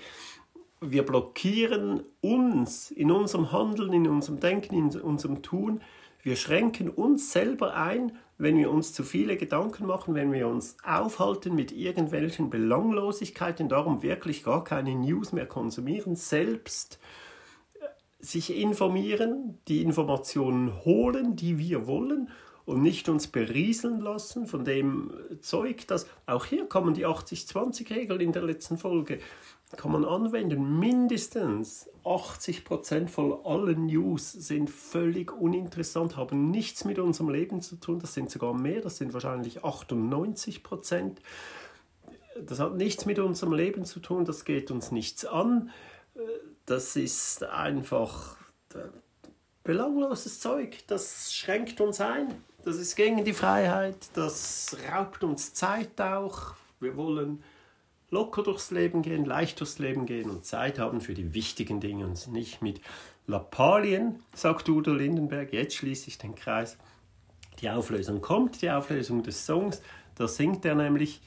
Wir 0.81 1.03
blockieren 1.03 2.03
uns 2.19 2.91
in 2.91 3.11
unserem 3.11 3.53
Handeln, 3.53 3.93
in 3.93 4.07
unserem 4.07 4.41
Denken, 4.41 4.75
in 4.75 5.01
unserem 5.01 5.41
Tun. 5.41 5.81
Wir 6.25 6.37
schränken 6.37 6.89
uns 6.89 7.31
selber 7.31 7.75
ein, 7.75 8.17
wenn 8.39 8.57
wir 8.57 8.71
uns 8.71 8.93
zu 8.93 9.03
viele 9.03 9.37
Gedanken 9.37 9.85
machen, 9.85 10.15
wenn 10.15 10.33
wir 10.33 10.47
uns 10.47 10.75
aufhalten 10.83 11.53
mit 11.53 11.71
irgendwelchen 11.71 12.49
Belanglosigkeiten, 12.49 13.69
darum 13.69 14.01
wirklich 14.01 14.43
gar 14.43 14.63
keine 14.63 14.95
News 14.95 15.33
mehr 15.33 15.45
konsumieren, 15.45 16.15
selbst 16.15 16.97
sich 18.19 18.57
informieren, 18.59 19.59
die 19.67 19.83
Informationen 19.83 20.83
holen, 20.83 21.35
die 21.35 21.59
wir 21.59 21.85
wollen 21.85 22.31
und 22.65 22.81
nicht 22.81 23.09
uns 23.09 23.27
berieseln 23.27 24.01
lassen 24.01 24.47
von 24.47 24.65
dem 24.65 25.13
Zeug, 25.41 25.87
das 25.87 26.07
auch 26.25 26.45
hier 26.45 26.65
kommen 26.65 26.93
die 26.93 27.05
80-20-Regel 27.05 28.21
in 28.21 28.31
der 28.31 28.43
letzten 28.43 28.77
Folge, 28.77 29.19
kann 29.77 29.91
man 29.91 30.05
anwenden. 30.05 30.79
Mindestens 30.79 31.89
80% 32.03 33.07
von 33.07 33.45
allen 33.45 33.87
News 33.87 34.31
sind 34.31 34.69
völlig 34.69 35.31
uninteressant, 35.31 36.15
haben 36.17 36.49
nichts 36.51 36.85
mit 36.85 36.99
unserem 36.99 37.29
Leben 37.29 37.61
zu 37.61 37.75
tun. 37.75 37.99
Das 37.99 38.13
sind 38.13 38.29
sogar 38.29 38.53
mehr, 38.53 38.81
das 38.81 38.97
sind 38.97 39.13
wahrscheinlich 39.13 39.63
98%. 39.63 41.17
Das 42.45 42.59
hat 42.59 42.75
nichts 42.75 43.05
mit 43.05 43.19
unserem 43.19 43.53
Leben 43.53 43.85
zu 43.85 43.99
tun, 43.99 44.25
das 44.25 44.45
geht 44.45 44.71
uns 44.71 44.91
nichts 44.91 45.25
an. 45.25 45.71
Das 46.65 46.95
ist 46.95 47.43
einfach 47.43 48.37
belangloses 49.63 50.39
Zeug. 50.39 50.77
Das 50.87 51.33
schränkt 51.33 51.81
uns 51.81 51.99
ein. 51.99 52.43
Das 52.65 52.77
ist 52.77 52.95
gegen 52.95 53.23
die 53.23 53.33
Freiheit. 53.33 53.95
Das 54.15 54.75
raubt 54.91 55.23
uns 55.23 55.53
Zeit 55.53 56.01
auch. 56.01 56.55
Wir 56.79 56.97
wollen 56.97 57.43
locker 58.09 58.41
durchs 58.41 58.71
Leben 58.71 59.03
gehen, 59.03 59.23
leicht 59.23 59.59
durchs 59.59 59.77
Leben 59.77 60.07
gehen 60.07 60.31
und 60.31 60.45
Zeit 60.45 60.79
haben 60.79 60.99
für 60.99 61.13
die 61.13 61.35
wichtigen 61.35 61.79
Dinge 61.79 62.07
und 62.07 62.27
nicht 62.29 62.63
mit 62.63 62.81
Lappalien, 63.27 64.23
sagt 64.33 64.67
Udo 64.67 64.93
Lindenberg. 64.93 65.53
Jetzt 65.53 65.75
schließe 65.75 66.07
ich 66.07 66.17
den 66.17 66.33
Kreis. 66.33 66.79
Die 67.61 67.69
Auflösung 67.69 68.19
kommt, 68.21 68.63
die 68.63 68.71
Auflösung 68.71 69.21
des 69.21 69.45
Songs. 69.45 69.83
Da 70.15 70.27
singt 70.27 70.65
er 70.65 70.73
nämlich: 70.73 71.21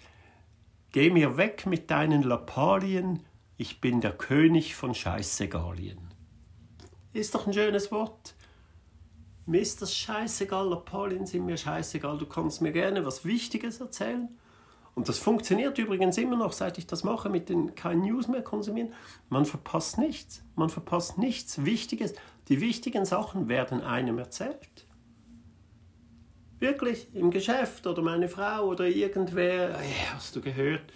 Geh 0.91 1.09
mir 1.09 1.37
weg 1.37 1.67
mit 1.67 1.89
deinen 1.89 2.25
Lappalien, 2.25 3.25
ich 3.57 3.81
bin 3.81 4.01
der 4.01 4.13
König 4.13 4.75
von 4.75 4.93
Scheißegalien. 4.93 6.01
Ist 7.13 7.37
doch 7.37 7.47
ein 7.47 7.53
schönes 7.53 7.93
Wort. 7.93 8.35
Mir 9.49 9.63
ist 9.63 9.81
das 9.81 9.97
scheißegal, 9.97 10.69
Lappalien 10.69 11.25
sind 11.25 11.47
mir 11.47 11.57
scheißegal. 11.57 12.19
Du 12.19 12.27
kannst 12.27 12.61
mir 12.61 12.71
gerne 12.71 13.07
was 13.07 13.25
Wichtiges 13.25 13.81
erzählen. 13.81 14.29
Und 14.95 15.09
das 15.09 15.19
funktioniert 15.19 15.79
übrigens 15.79 16.19
immer 16.19 16.37
noch, 16.37 16.53
seit 16.53 16.77
ich 16.77 16.87
das 16.87 17.03
mache, 17.03 17.31
mit 17.31 17.49
den 17.49 17.75
kein 17.75 18.01
News 18.01 18.29
mehr 18.29 18.43
konsumieren. 18.43 18.93
Man 19.31 19.47
verpasst 19.47 19.97
nichts. 19.97 20.43
Man 20.55 20.69
verpasst 20.69 21.17
nichts 21.17 21.65
Wichtiges. 21.65 22.13
Die 22.49 22.61
wichtigen 22.61 23.07
Sachen 23.07 23.49
werden 23.49 23.81
einem 23.81 24.19
erzählt. 24.19 24.87
Wirklich, 26.59 27.09
im 27.15 27.31
Geschäft 27.31 27.87
oder 27.87 28.03
meine 28.03 28.29
Frau 28.29 28.67
oder 28.67 28.87
irgendwer, 28.87 29.79
hey, 29.79 29.95
hast 30.15 30.37
du 30.37 30.43
gehört? 30.43 30.93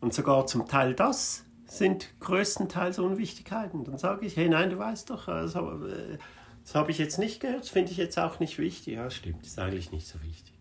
Und 0.00 0.12
sogar 0.12 0.48
zum 0.48 0.66
Teil 0.66 0.94
das 0.94 1.44
sind 1.66 2.08
größtenteils 2.18 2.98
Unwichtigkeiten. 2.98 3.84
Dann 3.84 3.98
sage 3.98 4.26
ich, 4.26 4.36
hey, 4.36 4.48
nein, 4.48 4.70
du 4.70 4.78
weißt 4.78 5.10
doch, 5.10 5.26
das 5.26 5.54
habe, 5.54 6.18
das 6.64 6.74
habe 6.74 6.90
ich 6.90 6.98
jetzt 6.98 7.18
nicht 7.18 7.40
gehört, 7.40 7.60
das 7.60 7.68
finde 7.68 7.92
ich 7.92 7.98
jetzt 7.98 8.18
auch 8.18 8.40
nicht 8.40 8.58
wichtig. 8.58 8.94
Ja, 8.94 9.10
stimmt, 9.10 9.46
ist 9.46 9.58
eigentlich 9.58 9.92
nicht 9.92 10.08
so 10.08 10.20
wichtig. 10.22 10.54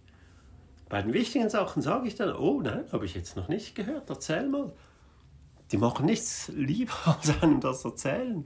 Bei 0.89 1.01
den 1.01 1.13
wichtigen 1.13 1.49
Sachen 1.49 1.81
sage 1.81 2.07
ich 2.07 2.15
dann, 2.15 2.35
oh 2.35 2.61
nein, 2.61 2.83
habe 2.91 3.05
ich 3.05 3.15
jetzt 3.15 3.37
noch 3.37 3.47
nicht 3.47 3.73
gehört, 3.73 4.09
erzähl 4.09 4.47
mal. 4.47 4.73
Die 5.71 5.77
machen 5.77 6.05
nichts 6.05 6.49
lieber, 6.49 6.93
als 7.05 7.41
einem 7.41 7.61
das 7.61 7.85
erzählen. 7.85 8.45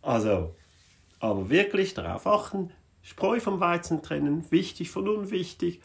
Also, 0.00 0.56
aber 1.20 1.50
wirklich 1.50 1.94
darauf 1.94 2.26
achten, 2.26 2.72
Spreu 3.02 3.38
vom 3.38 3.60
Weizen 3.60 4.02
trennen, 4.02 4.50
wichtig 4.50 4.90
von 4.90 5.08
unwichtig. 5.08 5.82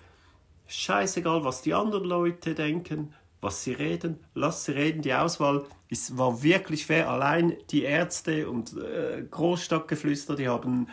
Scheißegal, 0.68 1.44
was 1.44 1.64
die 1.64 1.74
anderen 1.74 2.06
Leute 2.06 2.56
denken, 2.56 3.14
was 3.42 3.64
sie 3.64 3.74
reden, 3.74 4.20
lass 4.34 4.66
sie 4.66 4.72
reden. 4.72 5.02
Die 5.02 5.14
Auswahl 5.14 5.66
ist, 5.90 6.18
war 6.18 6.44
wirklich 6.44 6.86
fair. 6.86 7.10
Allein 7.10 7.56
die 7.70 7.84
Ärzte 7.84 8.50
und 8.50 8.76
äh, 8.78 9.24
Großstadtgeflüster, 9.30 10.36
die 10.36 10.48
haben 10.48 10.88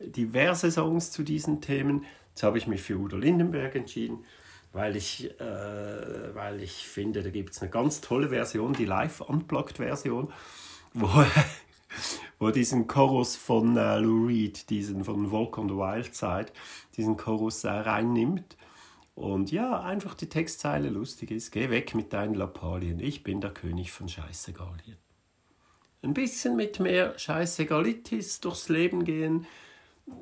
diverse 0.00 0.70
Songs 0.70 1.10
zu 1.10 1.22
diesen 1.22 1.60
Themen. 1.60 2.04
Jetzt 2.30 2.42
habe 2.42 2.58
ich 2.58 2.66
mich 2.66 2.82
für 2.82 2.96
Udo 2.96 3.16
Lindenberg 3.16 3.74
entschieden, 3.74 4.24
weil 4.72 4.96
ich, 4.96 5.30
äh, 5.40 6.34
weil 6.34 6.62
ich 6.62 6.86
finde, 6.86 7.22
da 7.22 7.30
gibt 7.30 7.50
es 7.54 7.62
eine 7.62 7.70
ganz 7.70 8.00
tolle 8.00 8.28
Version, 8.28 8.74
die 8.74 8.84
Live-Unplugged-Version, 8.84 10.32
wo 10.94 11.08
wo 12.38 12.50
diesen 12.50 12.86
Chorus 12.86 13.36
von 13.36 13.76
äh, 13.76 13.98
Lou 13.98 14.26
Reed, 14.26 14.70
diesen 14.70 15.04
von 15.04 15.30
Walk 15.32 15.58
on 15.58 15.68
the 15.68 15.74
Wild 15.74 16.14
Side, 16.14 16.52
diesen 16.96 17.16
Chorus 17.16 17.64
äh, 17.64 17.70
reinnimmt. 17.70 18.56
Und 19.18 19.50
ja, 19.50 19.80
einfach 19.80 20.14
die 20.14 20.28
Textzeile 20.28 20.90
lustig 20.90 21.32
ist. 21.32 21.50
Geh 21.50 21.70
weg 21.70 21.92
mit 21.96 22.12
deinen 22.12 22.34
Lappalien, 22.34 23.00
ich 23.00 23.24
bin 23.24 23.40
der 23.40 23.50
König 23.50 23.90
von 23.90 24.08
Scheißegalien. 24.08 24.96
Ein 26.02 26.14
bisschen 26.14 26.54
mit 26.54 26.78
mehr 26.78 27.18
Scheißegalitis 27.18 28.38
durchs 28.40 28.68
Leben 28.68 29.02
gehen, 29.02 29.44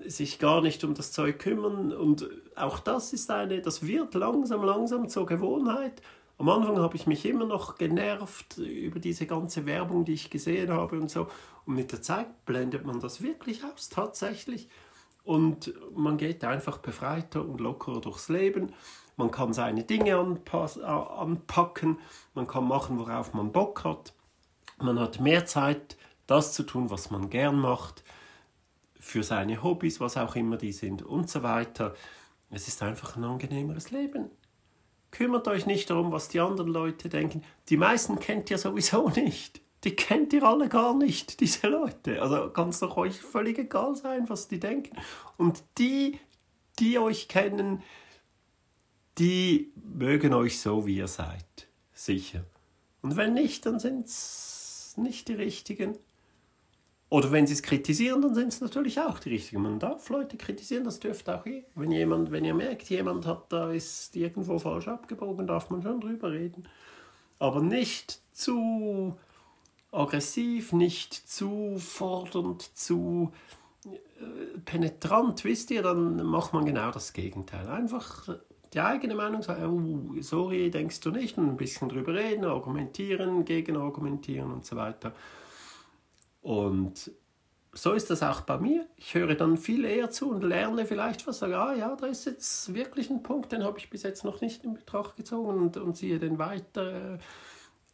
sich 0.07 0.39
gar 0.39 0.63
nicht 0.63 0.83
um 0.83 0.95
das 0.95 1.13
Zeug 1.13 1.39
kümmern. 1.39 1.93
Und 1.93 2.27
auch 2.55 2.79
das 2.79 3.13
ist 3.13 3.31
eine, 3.31 3.61
das 3.61 3.87
wird 3.87 4.15
langsam, 4.15 4.65
langsam 4.65 5.11
zur 5.11 5.27
Gewohnheit. 5.27 6.01
Am 6.39 6.49
Anfang 6.49 6.79
habe 6.79 6.97
ich 6.97 7.07
mich 7.07 7.27
immer 7.27 7.45
noch 7.45 7.77
genervt 7.77 8.57
über 8.57 8.99
diese 8.99 9.27
ganze 9.27 9.67
Werbung, 9.67 10.07
die 10.07 10.15
ich 10.15 10.31
gesehen 10.31 10.73
habe 10.73 10.99
und 10.99 11.11
so. 11.11 11.27
Und 11.67 11.75
mit 11.75 11.93
der 11.93 12.01
Zeit 12.01 12.47
blendet 12.47 12.87
man 12.87 12.99
das 13.01 13.21
wirklich 13.21 13.63
aus, 13.63 13.91
tatsächlich. 13.91 14.71
Und 15.27 15.75
man 15.95 16.17
geht 16.17 16.45
einfach 16.45 16.79
befreiter 16.79 17.45
und 17.45 17.61
lockerer 17.61 18.01
durchs 18.01 18.29
Leben. 18.29 18.73
Man 19.17 19.31
kann 19.33 19.53
seine 19.53 19.83
Dinge 19.83 20.17
anpacken, 20.17 21.99
man 22.35 22.47
kann 22.47 22.69
machen, 22.69 22.99
worauf 22.99 23.35
man 23.35 23.51
Bock 23.51 23.85
hat. 23.85 24.15
Man 24.79 25.01
hat 25.01 25.21
mehr 25.21 25.45
Zeit, 25.45 25.97
das 26.29 26.53
zu 26.53 26.63
tun, 26.63 26.91
was 26.91 27.11
man 27.11 27.29
gern 27.29 27.59
macht, 27.59 28.05
für 28.95 29.25
seine 29.25 29.63
Hobbys, 29.63 30.01
was 30.01 30.17
auch 30.17 30.37
immer 30.37 30.59
die 30.59 30.73
sind 30.73 31.03
und 31.03 31.29
so 31.29 31.43
weiter. 31.43 31.95
Es 32.51 32.69
ist 32.69 32.83
einfach 32.83 33.17
ein 33.17 33.25
angenehmeres 33.25 33.91
Leben. 33.91 34.31
Kümmert 35.11 35.49
euch 35.49 35.67
nicht 35.67 35.91
darum, 35.91 36.13
was 36.13 36.29
die 36.29 36.41
anderen 36.41 36.71
Leute 36.71 37.09
denken. 37.09 37.43
Die 37.69 37.77
meisten 37.77 38.21
kennt 38.21 38.51
ihr 38.51 38.59
sowieso 38.59 39.09
nicht. 39.17 39.61
Die 39.85 39.95
kennt 39.95 40.33
ihr 40.33 40.43
alle 40.43 40.69
gar 40.69 40.95
nicht, 40.95 41.41
diese 41.41 41.69
Leute. 41.69 42.21
Also 42.21 42.51
kann 42.51 42.71
es 42.71 42.81
doch 42.81 42.97
euch 42.97 43.21
völlig 43.21 43.59
egal 43.59 43.95
sein, 43.95 44.29
was 44.29 44.49
die 44.49 44.59
denken. 44.59 44.97
Und 45.37 45.63
die, 45.79 46.19
die 46.79 46.99
euch 46.99 47.29
kennen, 47.29 47.83
die 49.19 49.73
mögen 49.77 50.35
euch 50.35 50.61
so, 50.61 50.87
wie 50.87 50.97
ihr 50.97 51.09
seid. 51.09 51.69
Sicher. 51.93 52.45
Und 53.03 53.17
wenn 53.17 53.35
nicht, 53.35 53.65
dann 53.67 53.79
sind 53.79 54.07
es 54.07 54.95
nicht 54.97 55.29
die 55.29 55.35
richtigen. 55.35 55.97
Oder 57.09 57.31
wenn 57.31 57.47
sie 57.47 57.53
es 57.53 57.63
kritisieren, 57.63 58.21
dann 58.21 58.35
sind 58.35 58.49
es 58.49 58.61
natürlich 58.61 59.01
auch 59.01 59.21
die 59.21 59.29
richtigen. 59.29 59.63
Man 59.63 59.79
darf 59.79 60.09
Leute 60.09 60.37
kritisieren, 60.37 60.85
das 60.85 60.99
dürfte 60.99 61.39
auch 61.39 61.47
ihr. 61.47 61.63
Wenn, 61.77 61.93
jemand, 61.93 62.33
wenn 62.33 62.45
ihr 62.45 62.55
merkt, 62.55 62.91
jemand 62.91 63.27
hat 63.27 63.53
da 63.53 63.71
ist 63.71 64.17
irgendwo 64.17 64.59
falsch 64.59 64.89
abgebogen, 64.89 65.47
darf 65.47 65.71
man 65.71 65.83
schon 65.83 66.01
drüber 66.01 66.33
reden. 66.33 66.69
Aber 67.39 67.63
nicht 67.63 68.21
zu 68.33 69.17
aggressiv, 69.97 70.73
nicht 70.73 71.15
zu 71.15 71.77
fordernd, 71.79 72.77
zu 72.77 73.33
äh, 73.85 74.59
penetrant, 74.65 75.45
wisst 75.45 75.71
ihr, 75.71 75.83
dann 75.83 76.25
macht 76.25 76.53
man 76.53 76.65
genau 76.65 76.91
das 76.91 77.13
Gegenteil. 77.13 77.69
Einfach 77.69 78.29
die 78.73 78.81
eigene 78.81 79.15
Meinung 79.15 79.43
sagen, 79.43 80.13
oh, 80.17 80.21
sorry, 80.21 80.71
denkst 80.71 81.01
du 81.01 81.11
nicht, 81.11 81.39
und 81.39 81.49
ein 81.49 81.57
bisschen 81.57 81.89
drüber 81.89 82.15
reden, 82.15 82.45
argumentieren, 82.45 83.45
gegenargumentieren 83.45 84.53
und 84.53 84.67
so 84.67 84.77
weiter. 84.77 85.15
Und 86.43 87.11
so 87.73 87.93
ist 87.93 88.11
das 88.11 88.23
auch 88.23 88.43
bei 88.43 88.59
mir. 88.59 88.87
Ich 88.97 89.15
höre 89.15 89.35
dann 89.35 89.57
viel 89.57 89.85
eher 89.85 90.11
zu 90.11 90.31
und 90.31 90.43
lerne 90.43 90.87
vielleicht 90.87 91.27
was. 91.27 91.41
Sage, 91.41 91.59
ah 91.59 91.75
ja, 91.75 91.95
da 91.97 92.07
ist 92.07 92.25
jetzt 92.25 92.75
wirklich 92.75 93.11
ein 93.11 93.23
Punkt, 93.23 93.53
den 93.53 93.65
habe 93.65 93.79
ich 93.79 93.91
bis 93.91 94.03
jetzt 94.03 94.25
noch 94.25 94.41
nicht 94.41 94.65
in 94.65 94.75
Betracht 94.75 95.17
gezogen 95.17 95.59
und, 95.61 95.77
und 95.77 95.97
ziehe 95.97 96.19
den 96.19 96.39
weiter 96.39 97.19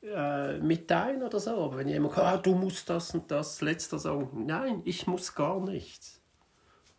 äh, 0.02 0.58
mit 0.58 0.90
ein 0.90 1.22
oder 1.22 1.40
so. 1.40 1.50
Aber 1.50 1.78
wenn 1.78 1.88
jemand 1.88 2.14
sagt, 2.14 2.26
ah, 2.26 2.36
du 2.38 2.54
musst 2.54 2.88
das 2.90 3.14
und 3.14 3.30
das, 3.30 3.60
letzter 3.60 3.98
sagen, 3.98 4.44
nein, 4.46 4.82
ich 4.84 5.06
muss 5.06 5.34
gar 5.34 5.60
nichts. 5.60 6.20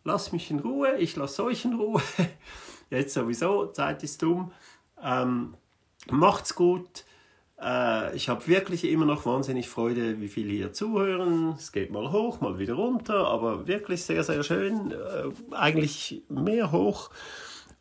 Lass 0.04 0.32
mich 0.32 0.50
in 0.50 0.60
Ruhe, 0.60 0.96
ich 0.98 1.16
lasse 1.16 1.44
euch 1.44 1.64
in 1.64 1.74
Ruhe. 1.74 2.02
jetzt 2.90 3.14
sowieso, 3.14 3.66
Zeit 3.66 4.02
ist 4.02 4.22
dumm. 4.22 4.52
Ähm, 5.02 5.56
macht's 6.10 6.54
gut 6.54 7.04
äh, 7.60 8.14
ich 8.16 8.28
habe 8.28 8.46
wirklich 8.46 8.84
immer 8.84 9.06
noch 9.06 9.26
wahnsinnig 9.26 9.68
Freude, 9.68 10.20
wie 10.20 10.28
viele 10.28 10.52
hier 10.52 10.72
zuhören. 10.72 11.54
Es 11.56 11.72
geht 11.72 11.90
mal 11.90 12.12
hoch, 12.12 12.40
mal 12.40 12.58
wieder 12.58 12.74
runter, 12.74 13.28
aber 13.28 13.66
wirklich 13.66 14.02
sehr, 14.04 14.24
sehr 14.24 14.42
schön. 14.42 14.92
Äh, 14.92 15.54
eigentlich 15.54 16.22
mehr 16.28 16.72
hoch 16.72 17.10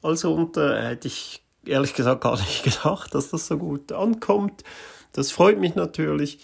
als 0.02 0.26
runter. 0.26 0.82
Hätte 0.82 1.08
ich 1.08 1.44
ehrlich 1.66 1.94
gesagt 1.94 2.22
gar 2.22 2.38
nicht 2.38 2.64
gedacht, 2.64 3.14
dass 3.16 3.30
das 3.30 3.48
so 3.48 3.58
gut 3.58 3.92
ankommt. 3.92 4.64
Das 5.14 5.32
freut 5.32 5.60
mich 5.60 5.76
natürlich. 5.76 6.40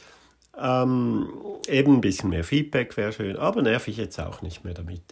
Ähm, 0.57 1.29
eben 1.67 1.95
ein 1.95 2.01
bisschen 2.01 2.29
mehr 2.29 2.43
Feedback 2.43 2.95
wäre 2.97 3.13
schön, 3.13 3.37
aber 3.37 3.61
nerv 3.61 3.87
ich 3.87 3.97
jetzt 3.97 4.19
auch 4.19 4.41
nicht 4.41 4.63
mehr 4.63 4.73
damit. 4.73 5.03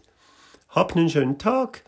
Habt 0.70 0.96
einen 0.96 1.10
schönen 1.10 1.38
Tag. 1.38 1.84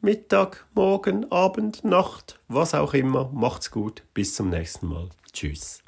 Mittag, 0.00 0.66
Morgen, 0.74 1.30
Abend, 1.32 1.84
Nacht, 1.84 2.38
was 2.46 2.74
auch 2.74 2.94
immer. 2.94 3.30
Macht's 3.32 3.70
gut. 3.70 4.04
Bis 4.14 4.34
zum 4.34 4.50
nächsten 4.50 4.86
Mal. 4.86 5.08
Tschüss. 5.32 5.82